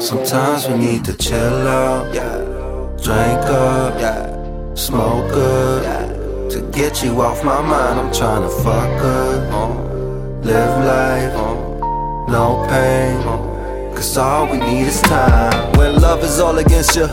[0.00, 2.38] Sometimes we need to chill out, yeah.
[3.00, 4.74] Drink up, yeah.
[4.74, 6.48] Smoke good, yeah.
[6.50, 9.52] To get you off my mind, I'm trying to fuck good.
[9.52, 9.68] Uh,
[10.42, 13.18] live life, uh, no pain.
[13.28, 15.78] Uh, Cause all we need is time.
[15.78, 17.06] When love is all against you,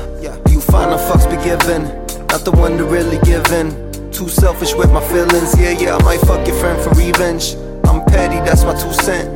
[0.72, 1.84] the fucks be given.
[2.28, 3.92] Not the one to really give in.
[4.12, 5.96] Too selfish with my feelings, yeah, yeah.
[5.96, 7.56] I might fuck your friend for revenge.
[7.86, 9.28] I'm petty, that's my two cent.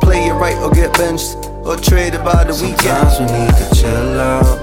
[0.00, 3.08] Play it right or get benched or traded by the weekend.
[3.10, 4.62] Sometimes we need to chill out,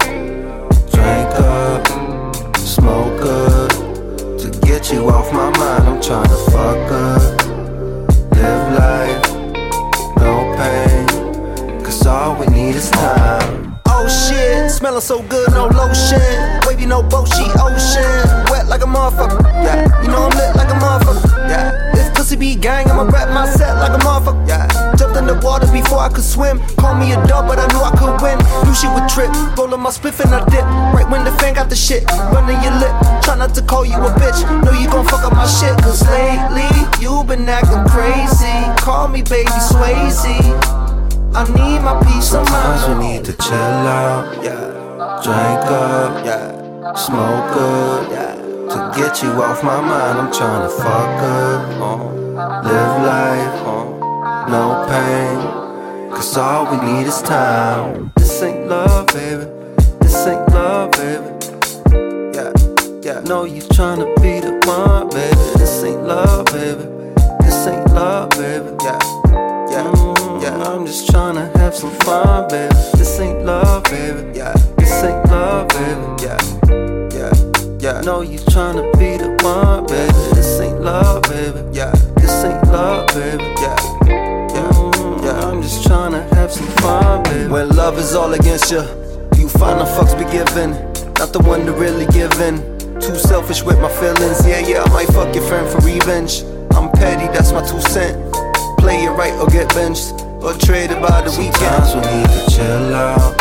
[0.92, 3.72] drink up, smoke up
[4.40, 7.22] To get you off my mind, I'm trying to fuck up,
[8.36, 9.24] Live life,
[10.18, 11.84] no pain.
[11.84, 13.19] Cause all we need is time.
[14.80, 16.24] Smelling so good, no lotion.
[16.66, 18.24] Wavy, no bullshit, ocean.
[18.48, 19.84] Wet like a motherfucker, yeah.
[20.02, 22.00] You know I'm lit like a motherfucker, yeah.
[22.00, 24.96] If pussy be gang, I'ma rap my set like a motherfucker, yeah.
[24.96, 26.62] Jumped in the water before I could swim.
[26.80, 28.40] Call me a dog, but I knew I could win.
[28.64, 30.64] Knew she would trip, rolling my spliff and I dip.
[30.96, 32.96] Right when the fan got the shit, running your lip.
[33.22, 35.76] Try not to call you a bitch, know you gon' fuck up my shit.
[35.84, 36.72] Cause lately,
[37.04, 38.64] you been acting crazy.
[38.80, 40.69] Call me baby Swayze.
[41.32, 42.80] I need my peace of mind.
[42.80, 45.22] Sometimes we need to chill out, yeah.
[45.24, 46.94] Drink up, yeah.
[46.96, 48.36] Smoke up, yeah.
[48.36, 51.70] To get you off my mind, I'm trying to fuck up.
[51.80, 56.12] Uh, live life, uh, no pain.
[56.12, 58.12] Cause all we need is time.
[58.18, 59.46] This ain't love, baby.
[60.02, 61.26] This ain't love, baby.
[62.36, 62.52] Yeah,
[63.02, 63.20] yeah.
[63.22, 65.36] Know you trying to be the one, baby.
[65.60, 66.19] This ain't love,
[71.70, 72.74] have some fun, baby.
[72.98, 74.40] This ain't love, baby.
[74.40, 76.26] Yeah, this ain't love, baby.
[76.26, 76.40] Yeah,
[77.14, 77.32] yeah,
[77.80, 78.02] yeah.
[78.02, 80.12] Know you trying to be the one, baby.
[80.34, 81.60] This ain't love, baby.
[81.72, 83.44] Yeah, this ain't love, baby.
[83.62, 83.78] Yeah,
[84.08, 85.46] yeah, yeah.
[85.46, 87.52] I'm just trying to have some fun, baby.
[87.52, 88.82] When love is all against you,
[89.38, 90.72] you find the fucks be given.
[91.20, 92.58] Not the one to really give in.
[93.00, 94.42] Too selfish with my feelings.
[94.48, 94.82] Yeah, yeah.
[94.82, 96.42] I might fuck your friend for revenge.
[96.72, 98.18] I'm petty, that's my two cent.
[98.80, 101.86] Play it right or get benched or traded by the weekend.
[101.86, 103.38] Sometimes we need to chill out,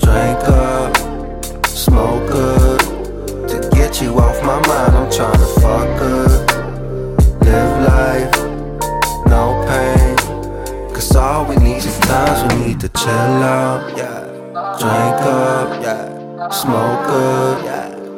[0.00, 2.80] drink up, smoke good.
[3.48, 6.30] To get you off my mind, I'm trying to fuck good.
[7.44, 8.32] Live life,
[9.26, 10.16] no pain.
[10.94, 13.90] Cause all we need is times we need to chill out.
[14.78, 16.50] Drink up.
[16.52, 17.64] Smoke good.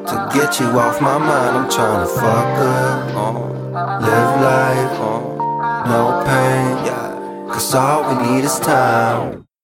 [0.06, 2.58] To get you off my mind, I'm trying to fuck.
[2.58, 4.91] Uh, live life,
[7.52, 9.51] Cause all we need is time.